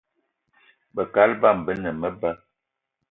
[0.93, 2.29] Be kaal bama be ne meba